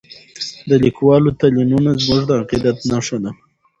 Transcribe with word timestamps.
د 0.69 0.71
لیکوالو 0.83 1.29
تلینونه 1.39 1.91
زموږ 2.03 2.21
د 2.27 2.31
عقیدت 2.41 2.77
نښه 2.89 3.17
ده. 3.23 3.31